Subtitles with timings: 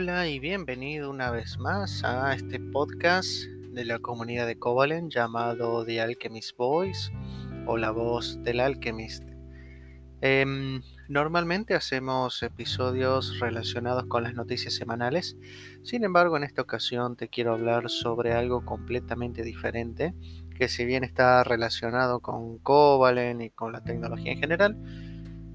[0.00, 3.26] Hola y bienvenido una vez más a este podcast
[3.72, 7.10] de la comunidad de Covalent llamado The Alchemist Voice
[7.66, 9.24] o la voz del Alchemist.
[10.20, 15.36] Em, normalmente hacemos episodios relacionados con las noticias semanales,
[15.82, 20.14] sin embargo en esta ocasión te quiero hablar sobre algo completamente diferente,
[20.56, 24.76] que si bien está relacionado con Covalent y con la tecnología en general,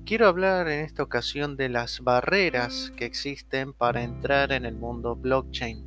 [0.06, 5.16] Quiero hablar en esta ocasión de las barreras que existen para entrar en el mundo
[5.16, 5.82] blockchain.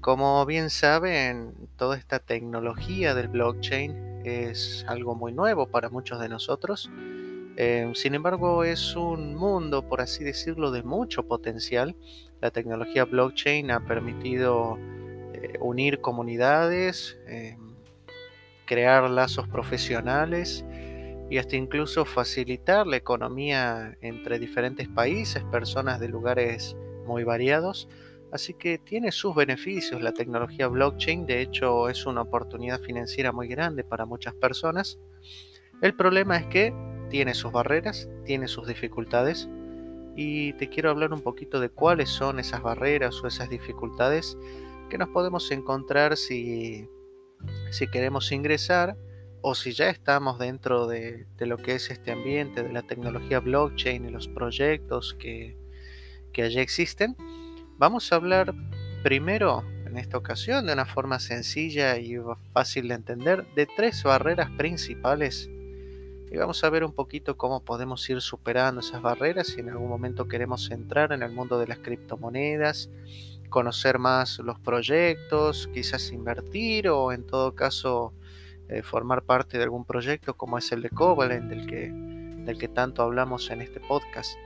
[0.00, 6.28] Como bien saben, toda esta tecnología del blockchain es algo muy nuevo para muchos de
[6.28, 6.88] nosotros.
[7.56, 11.96] Eh, sin embargo, es un mundo, por así decirlo, de mucho potencial.
[12.40, 14.78] La tecnología blockchain ha permitido
[15.32, 17.56] eh, unir comunidades, eh,
[18.64, 20.64] crear lazos profesionales,
[21.30, 26.76] y hasta incluso facilitar la economía entre diferentes países, personas de lugares
[27.06, 27.88] muy variados.
[28.32, 33.48] Así que tiene sus beneficios la tecnología blockchain, de hecho es una oportunidad financiera muy
[33.48, 34.98] grande para muchas personas.
[35.80, 36.74] El problema es que
[37.10, 39.48] tiene sus barreras, tiene sus dificultades
[40.16, 44.36] y te quiero hablar un poquito de cuáles son esas barreras o esas dificultades
[44.90, 46.88] que nos podemos encontrar si,
[47.70, 48.96] si queremos ingresar
[49.46, 54.06] o si ya estamos dentro de, lo que es este ambiente de la tecnología blockchain
[54.06, 55.54] y los proyectos que,
[56.32, 57.14] que allí existen,
[57.76, 58.54] vamos a hablar
[59.02, 62.16] primero en esta ocasión de una forma sencilla y
[62.54, 65.50] fácil de entender de tres barreras principales.
[66.30, 69.90] Y vamos a ver un poquito cómo podemos ir superando esas barreras si en algún
[69.90, 72.88] momento queremos entrar en el mundo de las criptomonedas,
[73.50, 78.14] conocer más los proyectos, quizás invertir o en todo caso
[78.68, 82.68] eh, formar parte de algún proyecto como es el de Covalent, del que, del que
[82.68, 84.38] tanto hablamos en este podcast.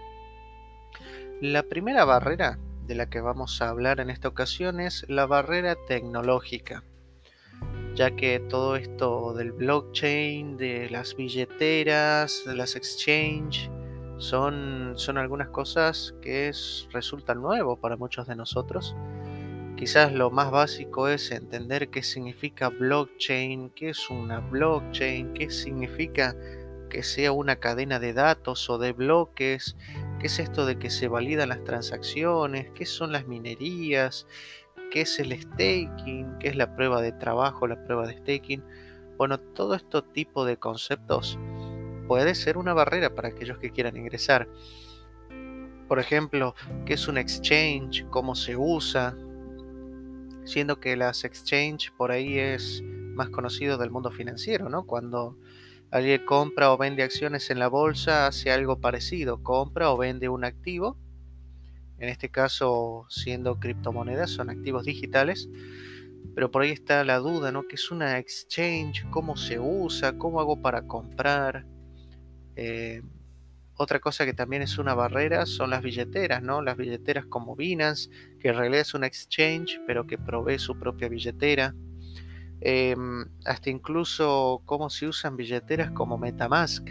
[1.41, 5.77] La primera barrera de la que vamos a hablar en esta ocasión es la barrera
[5.87, 6.83] tecnológica,
[7.95, 13.71] ya que todo esto del blockchain, de las billeteras, de las exchange,
[14.17, 18.97] son, son algunas cosas que es, resultan nuevo para muchos de nosotros
[19.79, 26.35] Quizás lo más básico es entender qué significa blockchain, qué es una blockchain, qué significa
[26.91, 29.77] que sea una cadena de datos o de bloques,
[30.19, 34.27] qué es esto de que se validan las transacciones, qué son las minerías,
[34.91, 38.65] qué es el staking, qué es la prueba de trabajo, la prueba de staking.
[39.17, 41.39] Bueno, todo este tipo de conceptos
[42.09, 44.49] puede ser una barrera para aquellos que quieran ingresar.
[45.87, 49.17] Por ejemplo, qué es un exchange, cómo se usa,
[50.49, 52.83] siendo que las exchange por ahí es
[53.15, 54.87] más conocido del mundo financiero, ¿no?
[54.87, 55.37] Cuando
[55.91, 60.45] alguien compra o vende acciones en la bolsa, hace algo parecido, compra o vende un
[60.45, 60.97] activo,
[61.99, 65.49] en este caso siendo criptomonedas, son activos digitales,
[66.35, 67.67] pero por ahí está la duda, ¿no?
[67.67, 69.09] ¿Qué es una exchange?
[69.11, 70.17] ¿Cómo se usa?
[70.17, 71.67] ¿Cómo hago para comprar?
[72.55, 73.03] Eh,
[73.79, 76.63] otra cosa que también es una barrera son las billeteras, ¿no?
[76.63, 81.09] Las billeteras como Binance, que en realidad es una exchange, pero que provee su propia
[81.09, 81.77] billetera.
[82.61, 86.89] Em, hasta incluso cómo se usan billeteras como Metamask.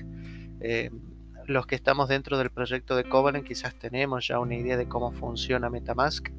[0.62, 1.02] Em,
[1.46, 5.12] los que estamos dentro del proyecto de Covalent quizás tenemos ya una idea de cómo
[5.12, 6.30] funciona Metamask.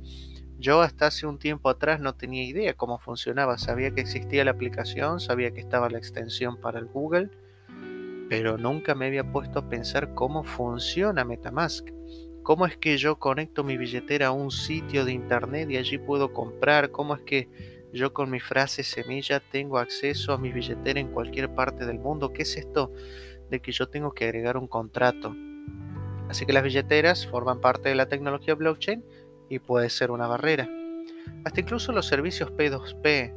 [0.58, 3.58] Yo hasta hace un tiempo atrás no tenía idea cómo funcionaba.
[3.58, 7.28] Sabía que existía la aplicación, sabía que estaba la extensión para el Google
[8.28, 11.88] pero nunca me había puesto a pensar cómo funciona Metamask.
[12.42, 16.32] ¿Cómo es que yo conecto mi billetera a un sitio de internet y allí puedo
[16.32, 16.90] comprar?
[16.90, 17.48] ¿Cómo es que
[17.92, 22.32] yo con mi frase semilla tengo acceso a mi billetera en cualquier parte del mundo?
[22.32, 22.92] ¿Qué es esto
[23.50, 25.34] de que yo tengo que agregar un contrato?
[26.28, 29.04] Así que las billeteras forman parte de la tecnología blockchain
[29.48, 30.68] y puede ser una barrera.
[31.44, 33.34] Hasta incluso los servicios P2P,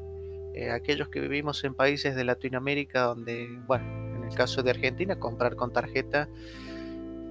[0.54, 5.72] eh, aquellos que vivimos en países de Latinoamérica donde, bueno, caso de Argentina, comprar con
[5.74, 6.30] tarjeta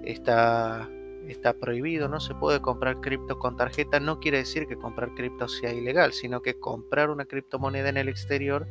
[0.04, 0.88] está,
[1.28, 5.48] está prohibido, no se puede comprar cripto con tarjeta, no quiere decir que comprar cripto
[5.48, 8.66] sea ilegal, sino que comprar una criptomoneda en el exterior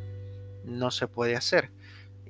[0.63, 1.71] no se puede hacer.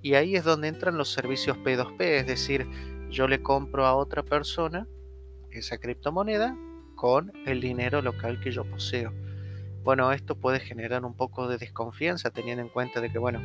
[0.01, 2.67] Y ahí es donde entran los servicios P2P, es decir,
[3.09, 4.87] yo le compro a otra persona
[5.51, 6.55] esa criptomoneda
[6.95, 9.13] con el dinero local que yo poseo.
[9.83, 13.41] Bueno, esto puede generar un poco de desconfianza teniendo en cuenta de que, bueno,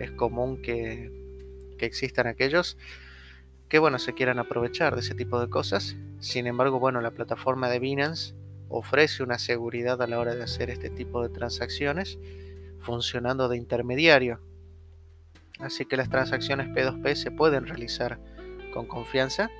[0.00, 1.12] es común que
[1.76, 2.76] que existan aquellos
[3.68, 5.96] que bueno se quieran aprovechar de ese tipo de cosas.
[6.20, 8.34] Sin embargo, bueno, la plataforma de Binance
[8.68, 12.18] ofrece una seguridad a la hora de hacer este tipo de transacciones,
[12.80, 14.40] funcionando de intermediario.
[15.58, 18.20] Así que las transacciones P2P se pueden realizar
[18.72, 19.50] con confianza.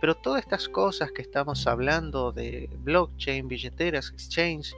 [0.00, 4.74] Pero todas estas cosas que estamos hablando de blockchain, billeteras, exchange,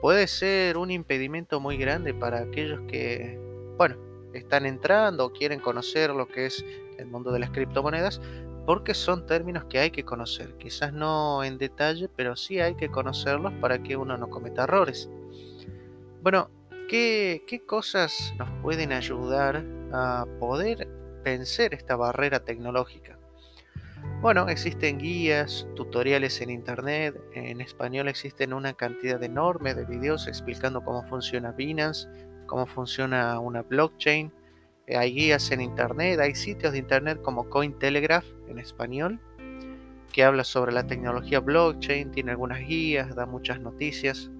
[0.00, 3.38] puede ser un impedimento muy grande para aquellos que,
[3.76, 3.96] bueno,
[4.38, 6.64] están entrando o quieren conocer lo que es
[6.98, 8.20] el mundo de las criptomonedas,
[8.66, 10.56] porque son términos que hay que conocer.
[10.58, 15.08] Quizás no en detalle, pero sí hay que conocerlos para que uno no cometa errores.
[16.22, 16.50] Bueno,
[16.88, 20.88] ¿qué, qué cosas nos pueden ayudar a poder
[21.24, 23.18] vencer esta barrera tecnológica?
[24.20, 30.82] Bueno, existen guías, tutoriales en internet, en español existen una cantidad enorme de videos explicando
[30.82, 32.08] cómo funciona Binance,
[32.46, 34.32] cómo funciona una blockchain.
[34.86, 39.20] Eh, hay guías en internet, hay sitios de internet como Cointelegraph en español,
[40.12, 44.30] que habla sobre la tecnología blockchain, tiene algunas guías, da muchas noticias.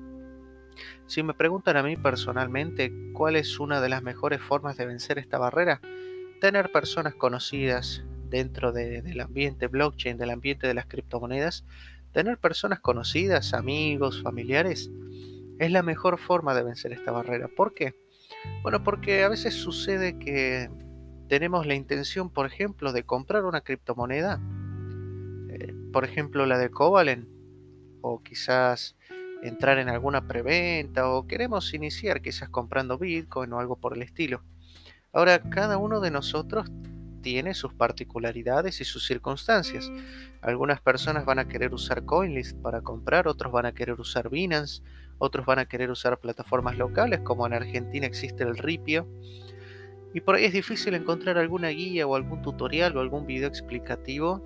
[1.06, 5.18] Si me preguntan a mí personalmente cuál es una de las mejores formas de vencer
[5.18, 5.80] esta barrera,
[6.40, 11.64] tener personas conocidas dentro del ambiente blockchain, del ambiente de las criptomonedas,
[12.12, 14.90] tener personas conocidas, amigos, familiares,
[15.58, 17.48] es la mejor forma de vencer esta barrera.
[17.48, 17.94] ¿Por qué?
[18.62, 20.70] Bueno, porque a veces sucede que
[21.28, 24.40] tenemos la intención, por ejemplo, de comprar una criptomoneda,
[25.50, 27.28] eh, por ejemplo la de Covalent,
[28.00, 28.96] o quizás
[29.42, 34.42] entrar en alguna preventa, o queremos iniciar quizás comprando Bitcoin o algo por el estilo.
[35.12, 36.70] Ahora, cada uno de nosotros
[37.22, 39.90] tiene sus particularidades y sus circunstancias.
[40.42, 44.82] Algunas personas van a querer usar CoinList para comprar, otros van a querer usar Binance,
[45.18, 49.06] otros van a querer usar plataformas locales, como en Argentina existe el Ripio.
[50.14, 54.42] Y por ahí es difícil encontrar alguna guía o algún tutorial o algún video explicativo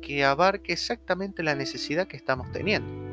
[0.00, 3.12] que abarque exactamente la necesidad que estamos teniendo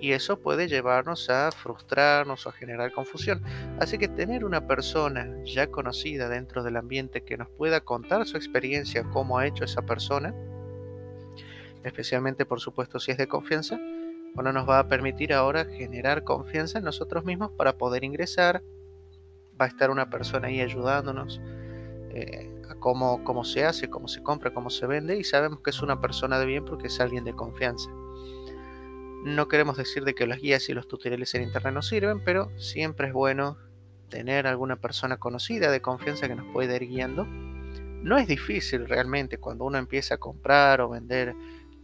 [0.00, 3.42] y eso puede llevarnos a frustrarnos o a generar confusión.
[3.80, 8.36] Así que tener una persona ya conocida dentro del ambiente que nos pueda contar su
[8.36, 10.34] experiencia, cómo ha hecho esa persona,
[11.82, 13.80] especialmente por supuesto si es de confianza,
[14.36, 18.62] bueno, nos va a permitir ahora generar confianza en nosotros mismos para poder ingresar.
[19.58, 21.40] Va a estar una persona ahí ayudándonos
[22.10, 25.70] eh, a cómo, cómo se hace, cómo se compra, cómo se vende y sabemos que
[25.70, 27.88] es una persona de bien porque es alguien de confianza.
[29.24, 32.50] No queremos decir de que las guías y los tutoriales en internet no sirven, pero
[32.58, 33.56] siempre es bueno
[34.10, 37.24] tener alguna persona conocida de confianza que nos pueda ir guiando.
[37.24, 41.34] No es difícil realmente cuando uno empieza a comprar o vender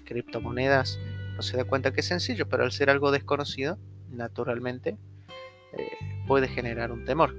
[0.05, 1.01] criptomonedas,
[1.37, 3.79] no se da cuenta que es sencillo, pero al ser algo desconocido,
[4.11, 4.97] naturalmente
[5.73, 5.91] eh,
[6.27, 7.35] puede generar un temor.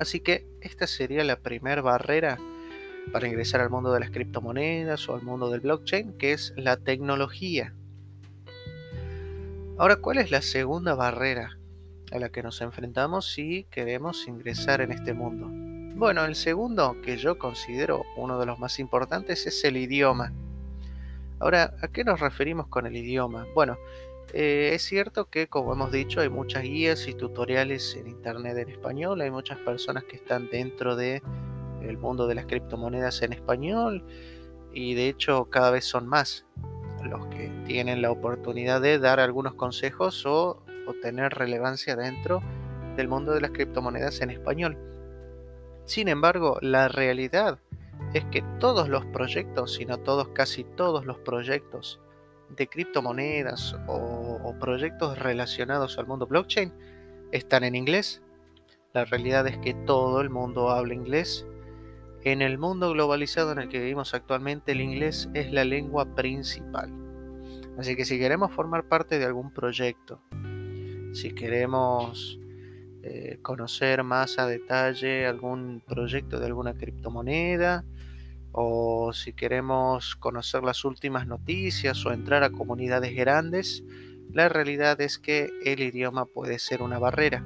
[0.00, 2.38] Así que esta sería la primera barrera
[3.12, 6.76] para ingresar al mundo de las criptomonedas o al mundo del blockchain, que es la
[6.76, 7.74] tecnología.
[9.78, 11.58] Ahora, ¿cuál es la segunda barrera
[12.12, 15.48] a la que nos enfrentamos si queremos ingresar en este mundo?
[15.98, 20.32] Bueno, el segundo, que yo considero uno de los más importantes, es el idioma.
[21.42, 23.48] Ahora, ¿a qué nos referimos con el idioma?
[23.52, 23.76] Bueno,
[24.32, 28.68] eh, es cierto que, como hemos dicho, hay muchas guías y tutoriales en Internet en
[28.68, 31.20] español, hay muchas personas que están dentro del
[31.98, 34.04] mundo de las criptomonedas en español
[34.72, 36.46] y de hecho cada vez son más
[37.02, 40.62] los que tienen la oportunidad de dar algunos consejos o,
[41.00, 42.40] tener relevancia dentro
[42.96, 44.78] del mundo de las criptomonedas en español.
[45.86, 47.58] Sin embargo, la realidad
[48.14, 52.00] es que todos los proyectos, si no todos, casi todos los proyectos
[52.50, 56.72] de criptomonedas o, o, proyectos relacionados al mundo blockchain
[57.32, 58.22] están en inglés.
[58.92, 61.46] La realidad es que todo el mundo habla inglés
[62.24, 66.88] en el mundo globalizado en el que vivimos actualmente, el inglés es la lengua principal.
[67.78, 70.20] Así que si queremos formar parte de algún proyecto,
[71.12, 72.38] si queremos
[73.02, 77.84] eh, conocer más a detalle algún proyecto de alguna criptomoneda,
[78.52, 83.82] o si queremos conocer las últimas noticias o entrar a comunidades grandes,
[84.32, 87.42] la realidad es que el idioma puede ser una barrera.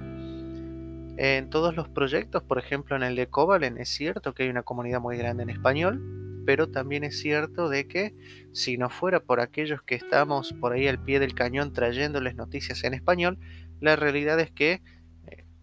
[1.19, 4.63] En todos los proyectos, por ejemplo en el de Covalent, es cierto que hay una
[4.63, 8.15] comunidad muy grande en español, pero también es cierto de que
[8.53, 12.85] si no fuera por aquellos que estamos por ahí al pie del cañón trayéndoles noticias
[12.85, 13.39] en español,
[13.81, 14.83] la realidad es que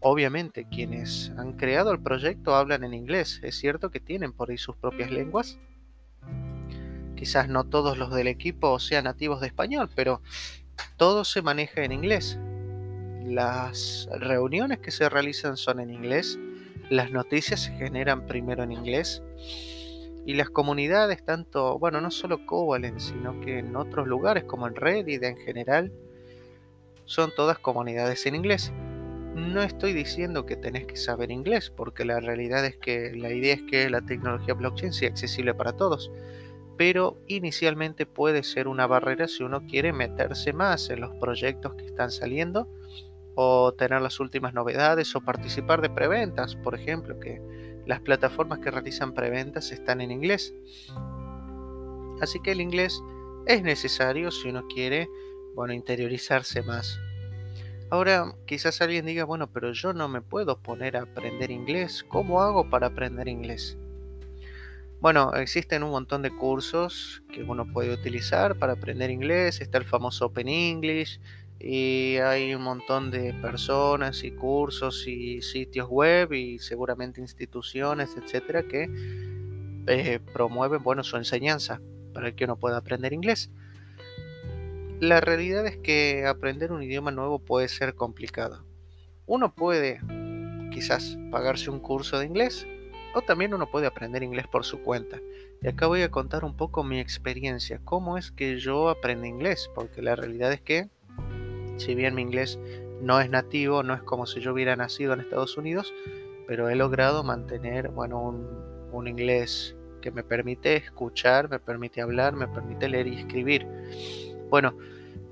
[0.03, 3.39] obviamente quienes han creado el proyecto hablan en inglés.
[3.43, 5.57] Es cierto que tienen por ahí sus propias lenguas.
[7.15, 10.21] Quizás no todos los del equipo sean nativos de español, pero
[10.97, 12.37] todo se maneja en inglés.
[13.25, 16.37] Las reuniones que se realizan son en inglés,
[16.89, 19.23] las noticias se generan primero en inglés
[20.25, 24.75] y las comunidades, tanto, bueno, no solo Covalent, sino que en otros lugares como en
[24.75, 25.91] Reddit en general,
[27.05, 28.71] son todas comunidades en inglés.
[29.35, 33.55] No estoy diciendo que tenés que saber inglés, porque la realidad es que la idea
[33.55, 36.11] es que la tecnología blockchain sea accesible para todos,
[36.77, 41.85] pero inicialmente puede ser una barrera si uno quiere meterse más en los proyectos que
[41.85, 42.67] están saliendo
[43.35, 47.41] o tener las últimas novedades o participar de preventas, por ejemplo, que
[47.87, 50.53] las plataformas que realizan preventas están en inglés.
[52.21, 53.01] Así que el inglés
[53.47, 55.09] es necesario si uno quiere,
[55.55, 56.99] bueno, interiorizarse más.
[57.93, 62.03] Ahora, quizás alguien diga, bueno, pero yo no me puedo poner a aprender inglés.
[62.09, 63.77] ¿Cómo hago para aprender inglés?
[64.99, 69.61] Bueno, existen un montón de cursos que uno puede utilizar para aprender inglés.
[69.61, 71.19] Está el famoso Open English,
[71.59, 78.63] y hay un montón de personas y cursos y sitios web y seguramente instituciones, etcétera,
[78.63, 78.89] que
[79.85, 81.79] eh, promueven bueno, su enseñanza
[82.11, 83.51] para que uno pueda aprender inglés.
[85.03, 88.63] La realidad es que aprender un idioma nuevo puede ser complicado.
[89.25, 89.99] Uno puede
[90.71, 92.65] quizás pagarse un curso de inglés
[93.13, 95.19] o también uno puede aprender inglés por su cuenta.
[95.61, 99.69] Y acá voy a contar un poco mi experiencia, cómo es que yo aprendí inglés,
[99.75, 100.87] porque la realidad es que
[101.75, 102.57] si bien mi inglés
[103.01, 105.93] no es nativo, no es como si yo hubiera nacido en Estados Unidos,
[106.47, 112.47] pero he logrado mantener, bueno, un, inglés que me permite escuchar, me permite hablar, me
[112.47, 113.67] permite leer y escribir.
[114.53, 114.75] Bueno,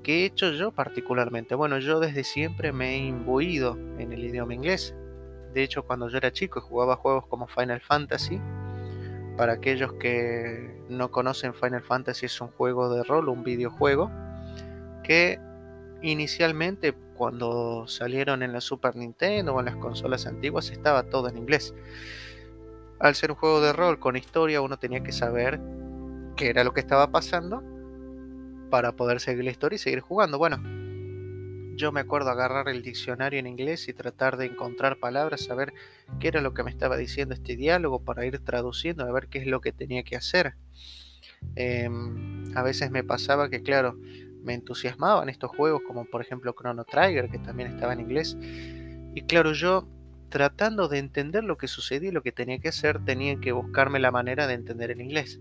[0.02, 1.54] ¿qué he hecho yo particularmente?
[1.54, 4.96] Bueno, yo desde siempre me he imbuido en el idioma inglés.
[5.54, 8.40] De hecho, cuando yo era chico jugaba juegos como Final Fantasy,
[9.36, 14.10] para aquellos que no conocen Final Fantasy es un juego de rol, un videojuego,
[15.04, 15.38] que
[16.02, 21.38] Inicialmente, cuando salieron en la Super Nintendo o en las consolas antiguas, estaba todo en
[21.38, 21.76] inglés.
[22.98, 25.60] Al ser un juego de rol con historia, uno tenía que saber
[26.34, 27.62] qué era lo que estaba pasando
[28.72, 30.38] para poder seguir la historia y seguir jugando.
[30.38, 30.56] Bueno,
[31.76, 35.74] yo me acuerdo agarrar el diccionario en inglés y tratar de encontrar palabras, saber
[36.20, 39.40] qué era lo que me estaba diciendo este diálogo para ir traduciendo, a ver qué
[39.40, 40.54] es lo que tenía que hacer.
[41.54, 43.94] Em, a veces me pasaba que, claro,
[44.42, 48.38] me entusiasmaban estos juegos, como por ejemplo Chrono Trigger, que también estaba en inglés.
[49.14, 49.86] Y claro, yo
[50.30, 54.00] tratando de entender lo que sucedía y lo que tenía que hacer, tenía que buscarme
[54.00, 55.40] la manera de entender el inglés.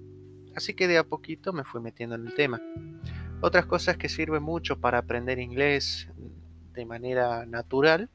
[0.55, 2.61] Así que de a poquito me fui metiendo en el tema.
[3.41, 6.07] Otras cosas que sirven mucho para aprender inglés
[6.73, 8.09] de manera natural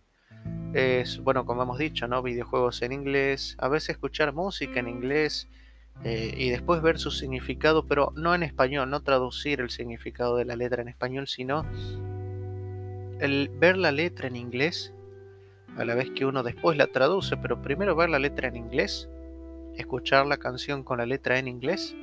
[0.72, 2.22] es, bueno, como hemos dicho, ¿no?
[2.22, 5.48] Videojuegos en inglés, a veces escuchar música en inglés,
[6.04, 10.44] eh, y después ver su significado, pero no en español, no traducir el significado de
[10.44, 11.64] la letra en español, sino
[13.18, 14.92] el ver la letra en inglés,
[15.76, 19.08] a la vez que uno después la traduce, pero primero ver la letra en inglés,
[19.74, 21.96] escuchar la canción con la letra en inglés,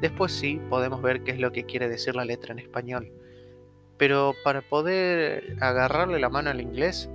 [0.00, 3.12] después sí podemos ver qué es lo que quiere decir la letra en español.
[3.96, 7.08] Pero para poder agarrarle la mano al inglés,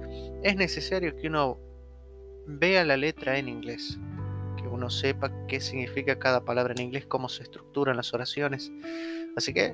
[0.43, 1.59] es necesario que uno
[2.45, 3.99] vea la letra en inglés
[4.71, 8.71] uno sepa qué significa cada palabra en inglés, cómo se estructuran las oraciones.
[9.35, 9.73] Así que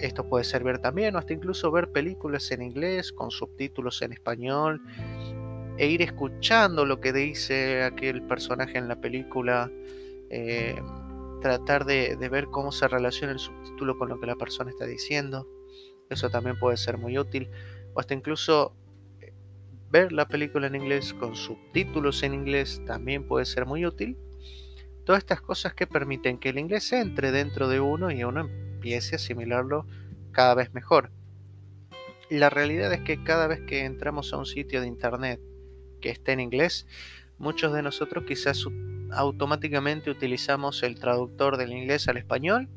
[0.00, 4.82] esto puede servir también, o hasta incluso ver películas en inglés con subtítulos en español
[5.76, 9.70] e ir escuchando lo que dice aquel personaje en la película,
[10.30, 10.76] eh,
[11.44, 15.46] tratar de, ver cómo se relaciona el subtítulo con lo que la persona está diciendo.
[16.08, 17.50] Eso también puede ser muy útil.
[17.92, 18.74] O hasta incluso
[19.20, 19.34] eh,
[19.90, 24.16] ver la película en inglés con subtítulos en inglés también puede ser muy útil.
[25.04, 29.14] Todas estas cosas que permiten que el inglés entre dentro de uno y uno empiece
[29.14, 29.86] a asimilarlo
[30.32, 31.12] cada vez mejor.
[32.30, 35.42] La realidad es que cada vez que entramos a un sitio de internet
[36.00, 36.86] que esté en inglés,
[37.36, 38.64] muchos de nosotros quizás
[39.14, 42.68] automáticamente utilizamos el traductor del inglés al español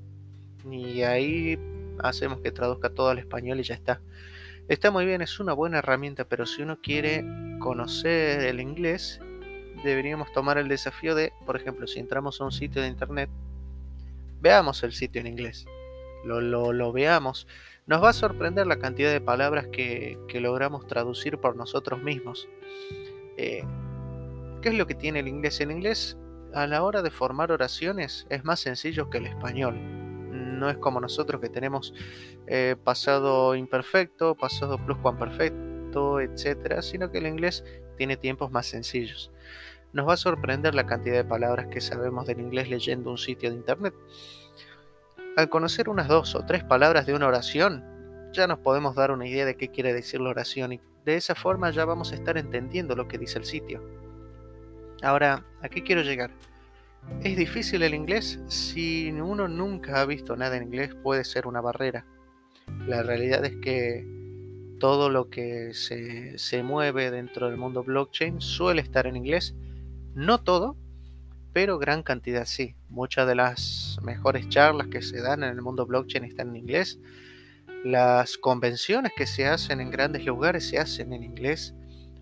[0.69, 1.59] y ahí
[1.99, 4.01] hacemos que traduzca todo al español y ya está.
[4.67, 7.25] Está muy bien, es una buena herramienta, pero si uno quiere
[7.59, 9.21] conocer el inglés,
[9.83, 13.29] deberíamos tomar el desafío de, por ejemplo, si entramos a un sitio de internet,
[14.41, 15.65] veamos el sitio en inglés,
[16.25, 17.47] lo, lo, veamos.
[17.85, 22.49] Nos va a sorprender la cantidad de palabras que, logramos traducir por nosotros mismos.
[23.37, 23.63] Eh,
[24.61, 25.61] ¿Qué es lo que tiene el inglés?
[25.61, 26.17] En inglés,
[26.53, 29.77] a la hora de formar oraciones, es más sencillo que el español.
[30.59, 31.93] No es como nosotros que tenemos
[32.47, 37.63] eh, pasado imperfecto, pasado pluscuamperfecto, etcétera, sino que el inglés
[37.97, 39.31] tiene tiempos más sencillos.
[39.93, 43.49] Nos va a sorprender la cantidad de palabras que sabemos del inglés leyendo un sitio
[43.49, 43.93] de internet.
[45.35, 47.83] Al conocer unas dos o tres palabras de una oración,
[48.33, 51.35] ya nos podemos dar una idea de qué quiere decir la oración y de esa
[51.35, 53.81] forma ya vamos a estar entendiendo lo que dice el sitio.
[55.01, 56.31] Ahora, ¿a qué quiero llegar?
[57.23, 58.39] ¿Es difícil el inglés?
[58.47, 62.05] Si uno nunca ha visto nada en inglés puede ser una barrera.
[62.87, 64.05] La realidad es que
[64.79, 69.55] todo lo que se, se mueve dentro del mundo blockchain suele estar en inglés.
[70.13, 70.75] No todo,
[71.53, 72.75] pero gran cantidad sí.
[72.89, 76.99] Muchas de las mejores charlas que se dan en el mundo blockchain están en inglés.
[77.83, 81.73] Las convenciones que se hacen en grandes lugares se hacen en inglés.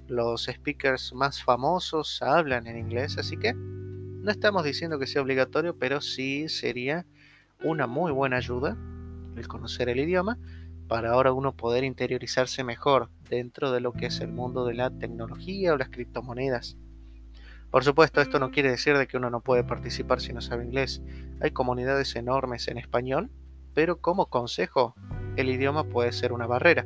[0.08, 5.78] Los speakers más famosos hablan en inglés, así que no estamos diciendo que sea obligatorio,
[5.78, 7.06] pero sí sería
[7.64, 8.78] una muy buena ayuda
[9.36, 10.38] el conocer el idioma
[10.88, 14.92] para ahora uno poder interiorizarse mejor dentro de lo que es el mundo de la
[14.92, 16.78] tecnología o las criptomonedas.
[17.72, 20.66] Por supuesto, esto no quiere decir de que uno no puede participar si no sabe
[20.66, 21.02] inglés.
[21.42, 23.32] Hay comunidades enormes en español,
[23.74, 24.96] pero como consejo,
[25.36, 26.86] el idioma puede ser una barrera.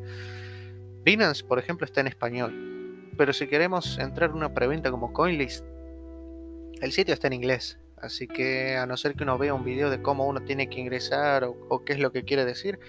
[1.03, 2.78] Binance, por ejemplo, está en español,
[3.19, 5.65] pero si queremos entrar en una preventa como CoinList,
[6.79, 9.89] el sitio está en inglés, así que a no ser que uno vea un video
[9.89, 12.79] de cómo uno tiene que ingresar o, qué es lo que quiere decir,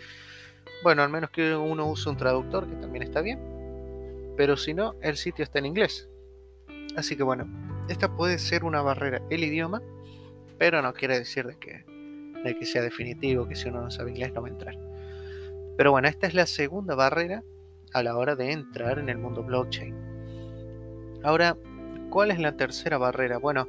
[0.85, 3.41] bueno, al menos que uno use un traductor, que también está bien,
[4.37, 6.09] pero si no, el sitio está en inglés.
[6.97, 7.49] Así que bueno,
[7.89, 9.83] esta puede ser una barrera, el idioma,
[10.59, 11.85] pero no quiere decir de que,
[12.45, 14.79] de que sea definitivo, que si uno no sabe inglés no va a entrar.
[15.77, 17.43] Pero bueno, esta es la segunda barrera
[17.93, 20.10] a la hora de entrar en el mundo blockchain.
[21.23, 21.57] Ahora,
[22.09, 23.39] ¿cuál es la tercera barrera?
[23.39, 23.69] Bueno,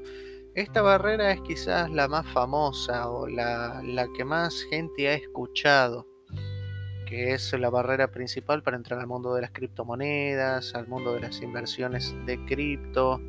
[0.55, 6.07] esta barrera es quizás la más famosa o la, la, que más gente ha escuchado,
[7.05, 11.21] que es la barrera principal para entrar al mundo de las criptomonedas, al mundo de
[11.21, 13.21] las inversiones de cripto,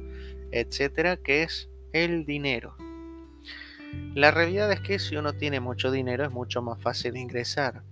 [0.53, 2.77] etcétera, que es el dinero.
[4.15, 7.83] La realidad es que si uno tiene mucho dinero es mucho más fácil ingresar.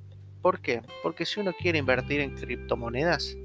[0.43, 0.83] ¿Por qué?
[1.03, 3.37] Porque si uno quiere invertir en criptomonedas,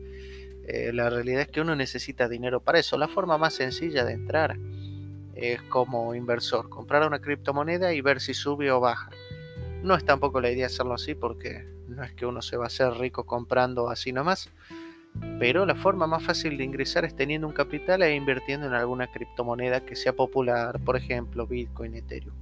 [0.67, 2.97] eh, la realidad es que uno necesita dinero para eso.
[2.97, 4.57] La forma más sencilla de entrar
[5.35, 9.09] es como inversor, comprar una criptomoneda y ver si sube o baja.
[9.83, 12.67] No es tampoco la idea hacerlo así porque no es que uno se va a
[12.67, 14.49] hacer rico comprando así nomás,
[15.37, 19.07] pero la forma más fácil de ingresar es teniendo un capital e invirtiendo en alguna
[19.07, 22.35] criptomoneda que sea popular, por ejemplo Bitcoin, Ethereum.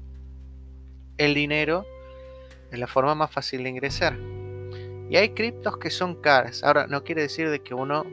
[1.17, 1.85] El dinero
[2.71, 4.17] es la forma más fácil de ingresar.
[5.13, 6.63] Y hay criptos que son caras.
[6.63, 8.03] Ahora, no quiere decir de que uno,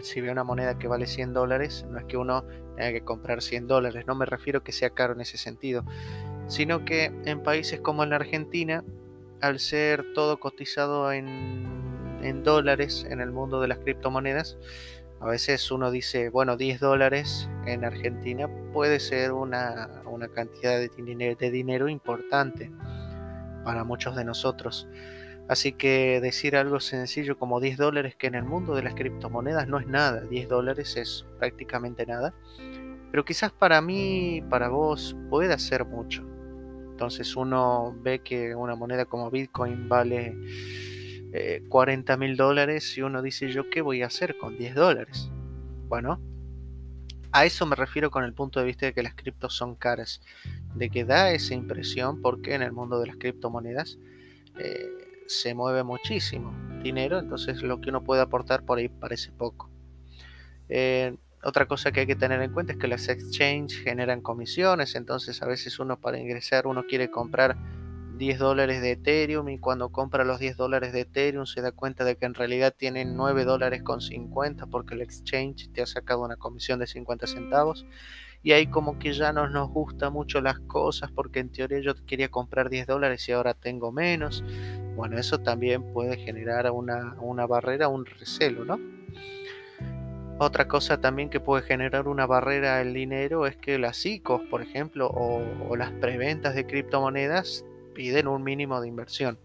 [0.00, 2.44] si, ve una moneda que vale 100 dólares, no es que uno
[2.76, 4.06] tenga que comprar 100 dólares.
[4.06, 5.84] No me refiero que sea caro en ese sentido.
[6.46, 8.84] Sino que en países como la Argentina,
[9.40, 11.66] al ser todo cotizado en,
[12.22, 14.56] en dólares en el mundo de las criptomonedas,
[15.18, 21.36] a veces uno dice, bueno, 10 dólares en Argentina puede ser una, una cantidad de
[21.36, 22.70] de dinero importante
[23.64, 24.86] para muchos de nosotros.
[25.48, 29.68] Así que decir algo sencillo como 10 dólares que en el mundo de las criptomonedas
[29.68, 32.34] no es nada, 10 dólares es prácticamente nada,
[33.10, 36.24] pero quizás para mí, para vos, pueda ser mucho.
[36.90, 40.36] Entonces uno ve que una moneda como Bitcoin vale
[41.68, 45.30] 40 eh, mil dólares y uno dice yo qué voy a hacer con 10 dólares.
[45.88, 46.20] Bueno,
[47.32, 50.22] a eso me refiero con el punto de vista de que las criptos son caras,
[50.74, 53.98] de que da esa impresión porque en el mundo de las criptomonedas
[54.58, 54.88] eh,
[55.26, 59.70] se mueve muchísimo dinero, entonces lo que uno puede aportar por ahí parece poco.
[60.68, 64.94] Eh, otra cosa que hay que tener en cuenta es que las exchanges generan comisiones,
[64.94, 67.56] entonces a veces uno para ingresar uno quiere comprar
[68.16, 72.04] 10 dólares de Ethereum y cuando compra los 10 dólares de Ethereum se da cuenta
[72.04, 76.22] de que en realidad tienen 9 dólares con 50 porque el exchange te ha sacado
[76.22, 77.84] una comisión de 50 centavos
[78.44, 81.94] y ahí como que ya no nos gusta mucho las cosas porque en teoría yo
[82.06, 84.44] quería comprar 10 dólares y ahora tengo menos.
[84.96, 88.78] Bueno, eso también puede generar una, una barrera, un recelo, ¿no?
[90.38, 94.60] Otra cosa también que puede generar una barrera al dinero es que las ICOs, por
[94.60, 99.38] ejemplo, o, o las preventas de criptomonedas piden un mínimo de inversión.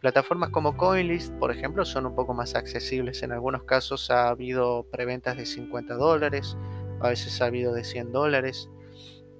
[0.00, 3.22] Plataformas como CoinList, por ejemplo, son un poco más accesibles.
[3.22, 6.56] En algunos casos ha habido preventas de 50 dólares,
[7.00, 8.68] a veces ha habido de 100 dólares,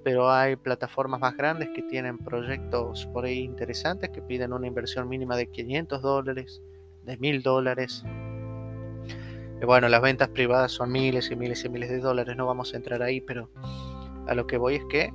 [0.03, 5.09] pero hay plataformas más grandes que tienen proyectos por ahí interesantes que piden una inversión
[5.09, 6.61] mínima de 500 dólares,
[7.03, 8.03] de 1000 dólares.
[9.65, 12.77] Bueno, las ventas privadas son miles y miles y miles de dólares, no vamos a
[12.77, 13.49] entrar ahí, pero
[14.27, 15.11] a lo que voy es que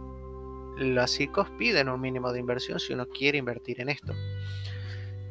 [0.76, 4.12] las ICOs piden un mínimo de inversión si uno quiere invertir en esto.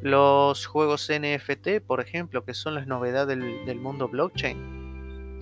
[0.02, 4.83] Los juegos NFT, por ejemplo, que son las novedades del mundo blockchain,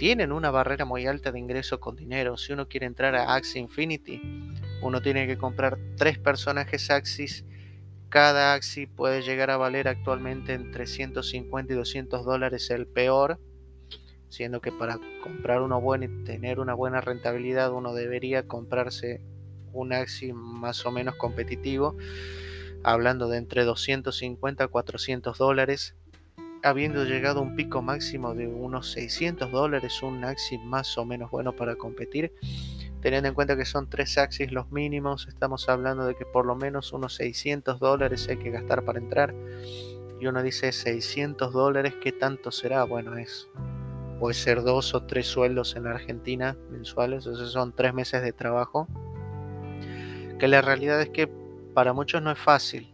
[0.03, 2.37] tienen una barrera muy alta de ingreso con dinero.
[2.37, 4.21] Si uno quiere entrar a Axie Infinity,
[4.83, 7.45] uno tiene que comprar tres personajes Axis.
[8.09, 13.39] Cada Axie puede llegar a valer actualmente entre 150 y 200 dólares el peor,
[14.29, 19.21] siendo que para comprar uno bueno y tener una buena rentabilidad uno debería comprarse
[19.73, 21.97] un Axie más o menos competitivo,
[22.83, 25.95] hablando de entre 250 a 400 dólares
[26.63, 31.31] habiendo llegado a un pico máximo de unos 600 dólares, un axis más o menos
[31.31, 32.33] bueno para competir.
[33.01, 36.55] Teniendo en cuenta que son tres axis los mínimos, estamos hablando de que por lo
[36.55, 39.35] menos unos 600 dólares hay que gastar para entrar.
[40.21, 42.85] Y uno dice 600 dólares, ¿qué tanto será?
[42.85, 43.49] Bueno, es
[44.21, 48.87] puede ser dos o tres sueldos en Argentina mensuales, esos son tres meses de trabajo.
[50.39, 51.29] Que la realidad es que
[51.75, 52.92] para muchos no es fácil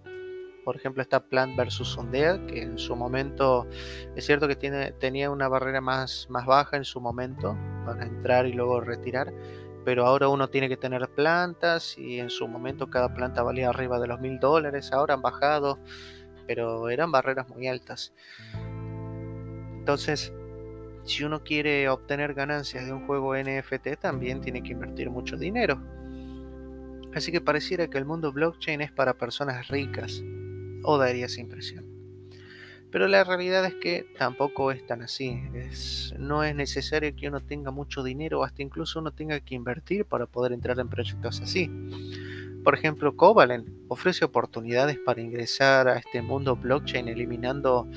[0.69, 3.67] por ejemplo, está Plant versus Sondea, que en su momento
[4.15, 8.45] es cierto que tiene, tenía una barrera más, más baja en su momento para entrar
[8.45, 9.33] y luego retirar,
[9.87, 13.99] pero ahora uno tiene que tener plantas y en su momento cada planta valía arriba
[13.99, 15.79] de los mil dólares, ahora han bajado,
[16.47, 18.13] pero eran barreras muy altas.
[19.79, 20.35] Entonces,
[21.05, 25.81] si uno quiere obtener ganancias de un juego NFT, también tiene que invertir mucho dinero.
[27.15, 30.23] Así que pareciera que el mundo blockchain es para personas ricas,
[30.83, 31.99] o daría esa impresión.
[32.91, 35.43] Pero la realidad es que tampoco es tan así.
[36.19, 40.27] no es necesario que uno tenga mucho dinero hasta incluso uno tenga que invertir para
[40.27, 41.71] poder entrar en proyectos así.
[42.65, 47.89] Por ejemplo, Covalent ofrece oportunidades para ingresar a este mundo blockchain eliminando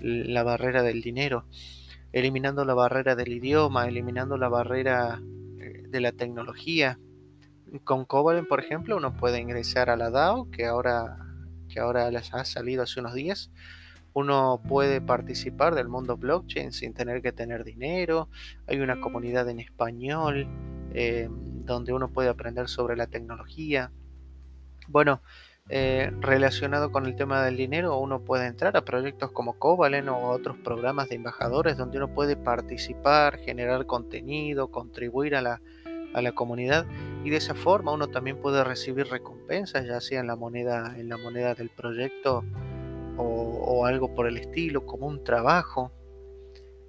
[0.00, 1.46] la barrera del dinero,
[2.12, 5.22] eliminando la barrera del idioma, eliminando la barrera
[5.58, 6.98] eh, de la tecnología.
[7.84, 11.23] Con Covalent, por ejemplo, uno puede ingresar a la DAO, que ahora
[11.74, 13.50] que ahora les ha salido hace unos días,
[14.12, 18.28] uno puede participar del mundo blockchain sin tener que tener dinero.
[18.68, 20.46] Hay una comunidad en español
[20.92, 23.90] eh, donde uno puede aprender sobre la tecnología.
[24.86, 25.20] Bueno,
[25.68, 30.28] eh, relacionado con el tema del dinero, uno puede entrar a proyectos como Covalent o
[30.28, 35.60] otros programas de embajadores donde uno puede participar, generar contenido, contribuir a la,
[36.14, 36.86] a la comunidad
[37.24, 41.08] y de esa forma uno también puede recibir recompensas ya sea en la moneda en
[41.08, 42.44] la moneda del proyecto
[43.16, 45.92] o, algo por el estilo como un trabajo.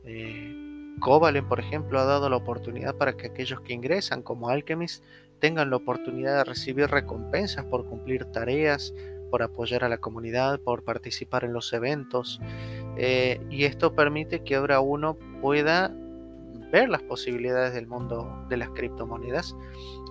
[0.05, 0.61] Eh,
[1.47, 5.03] por ejemplo ha dado la oportunidad para que aquellos que ingresan como Alchemist
[5.39, 8.93] tengan la oportunidad de recibir recompensas por cumplir tareas
[9.29, 12.39] por apoyar a la comunidad por participar en los eventos.
[12.97, 15.93] Eh, y esto permite que ahora uno pueda
[16.71, 19.55] ver las posibilidades del mundo de las criptomonedas,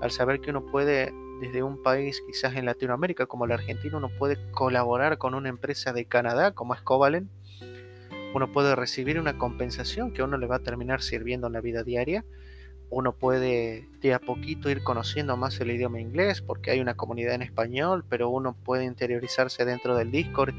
[0.00, 4.10] al saber que uno puede, desde un país quizás en Latinoamérica como la Argentina, uno
[4.18, 7.30] puede colaborar con una empresa de Canadá como es Covalent,
[8.34, 11.60] uno puede recibir una compensación que a uno le va a terminar sirviendo en la
[11.60, 12.24] vida diaria,
[12.90, 17.34] uno puede de a poquito ir conociendo más el idioma inglés porque hay una comunidad
[17.34, 20.54] en español, pero uno puede interiorizarse dentro del Discord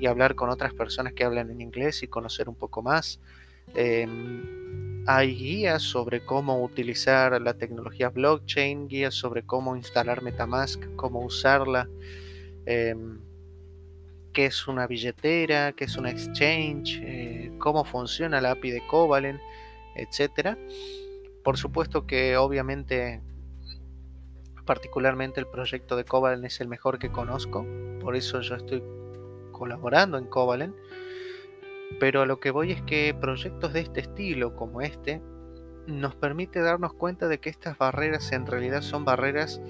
[0.00, 3.20] y hablar con otras personas que hablan en inglés y conocer un poco más.
[3.74, 11.20] Em, hay guías sobre cómo utilizar la tecnología blockchain, guías sobre cómo instalar Metamask, cómo
[11.20, 11.88] usarla,
[12.66, 13.20] em,
[14.32, 19.40] qué es una billetera, qué es una exchange, eh, cómo funciona la API de Covalent,
[19.94, 20.58] etc.
[21.44, 23.22] Por supuesto que obviamente
[24.66, 27.64] particularmente el proyecto de Covalent es el mejor que conozco,
[28.00, 28.82] por eso yo estoy
[29.52, 30.74] colaborando en Covalent.
[31.98, 35.22] Pero a lo que voy es que proyectos de este estilo, como este,
[35.86, 39.60] nos permite darnos cuenta de que estas barreras en realidad son barreras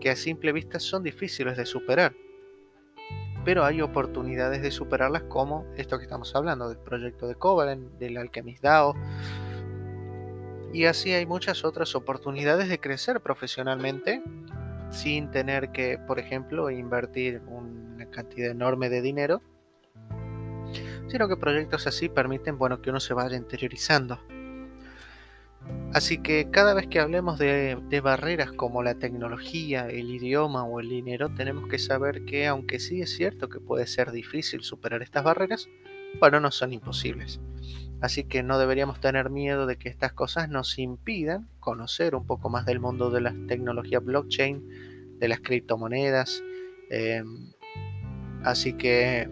[0.00, 2.14] que a simple vista son difíciles de superar.
[3.44, 8.16] Pero hay oportunidades de superarlas como esto que estamos hablando, del proyecto de Covalent, del
[8.16, 8.94] Alchemist DAO.
[10.72, 14.22] Y así hay muchas otras oportunidades de crecer profesionalmente
[14.90, 19.42] sin tener que, por ejemplo, invertir una cantidad enorme de dinero
[21.08, 24.18] sino que proyectos así permiten bueno, que uno se vaya interiorizando.
[25.92, 30.88] Así que cada vez que hablemos de, barreras como la tecnología, el idioma o el
[30.88, 35.22] dinero, tenemos que saber que aunque sí es cierto que puede ser difícil superar estas
[35.22, 35.68] barreras,
[36.18, 37.40] bueno, no son imposibles.
[38.00, 42.50] Así que no deberíamos tener miedo de que estas cosas nos impidan conocer un poco
[42.50, 46.42] más del mundo de la tecnología blockchain, de las criptomonedas.
[46.90, 47.52] Em,
[48.42, 49.28] así que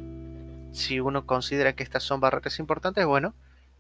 [0.73, 3.35] si uno considera que estas son barreras importantes, bueno,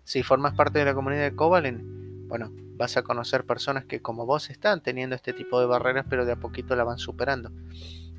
[0.04, 1.82] si formas parte de la comunidad de Covalent,
[2.28, 6.24] bueno, vas a conocer personas que como vos están teniendo este tipo de barreras, pero
[6.24, 7.50] de a poquito la van superando.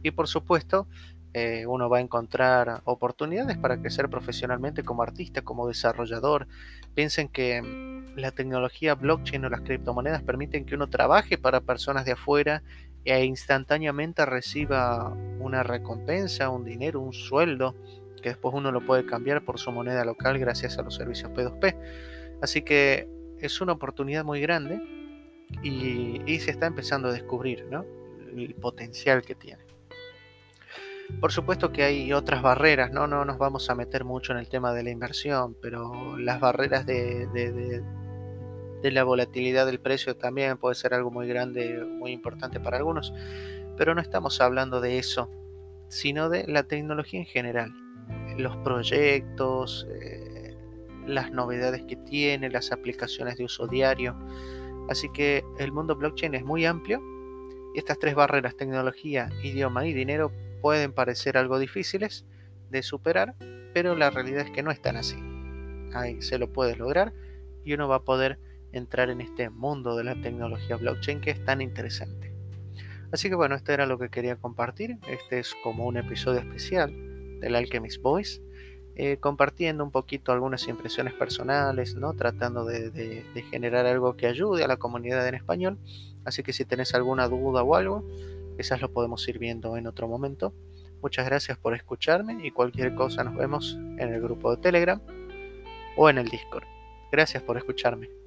[0.02, 0.88] Y por supuesto,
[1.34, 6.48] eh, uno va a encontrar oportunidades para crecer profesionalmente como artista, como desarrollador.
[6.94, 12.06] Piensen que mm, la tecnología blockchain o las criptomonedas permiten que uno trabaje para personas
[12.06, 12.62] de afuera
[13.06, 15.10] e instantáneamente reciba
[15.40, 17.76] una recompensa, un dinero, un sueldo
[18.24, 22.40] que después uno lo puede cambiar por su moneda local gracias a los servicios P2P.
[22.42, 23.08] Así que
[23.40, 24.82] es una oportunidad muy grande
[25.62, 27.68] y, se está empezando a descubrir
[28.36, 29.64] el potencial que tiene.
[31.20, 33.06] Por supuesto que hay otras barreras, ¿no?
[33.08, 36.86] no nos vamos a meter mucho en el tema de la inversión, pero las barreras
[36.86, 42.78] de, de, la volatilidad del precio también puede ser algo muy grande, muy importante para
[42.78, 43.14] algunos,
[43.78, 45.30] pero no estamos hablando de eso,
[45.88, 47.72] sino de la tecnología en general,
[48.38, 50.56] los proyectos, eh,
[51.06, 54.16] las novedades que tiene, las aplicaciones de uso diario.
[54.90, 57.02] Así que el mundo blockchain es muy amplio
[57.74, 62.26] y estas tres barreras, tecnología, idioma y dinero, pueden parecer algo difíciles
[62.70, 63.36] de superar,
[63.74, 65.18] pero la realidad es que no están así.
[65.94, 67.14] Ahí se lo puede lograr
[67.64, 68.40] y uno va a poder
[68.72, 72.32] entrar en este mundo de la tecnología blockchain que es tan interesante.
[73.12, 74.98] Así que bueno, esto era lo que quería compartir.
[75.08, 77.13] Este es como un episodio especial
[77.44, 78.42] del Alchemist Voice.
[78.96, 82.14] Eh, compartiendo un poquito algunas impresiones personales, ¿no?
[82.14, 85.80] tratando de, generar algo que ayude a la comunidad en español.
[86.26, 88.08] Así que si tenés alguna duda o algo,
[88.56, 90.54] quizás lo podemos ir viendo en otro momento.
[91.02, 95.02] Muchas gracias por escucharme y cualquier cosa nos vemos en el grupo de Telegram
[95.98, 96.66] o en el Discord.
[97.12, 98.23] Gracias por escucharme.